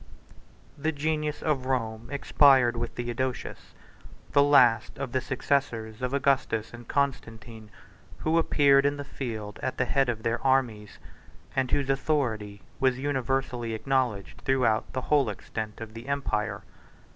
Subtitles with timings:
[0.79, 3.75] The genius of Rome expired with Theodosius;
[4.31, 7.69] the last of the successors of Augustus and Constantine,
[8.17, 10.97] who appeared in the field at the head of their armies,
[11.55, 16.63] and whose authority was universally acknowledged throughout the whole extent of the empire.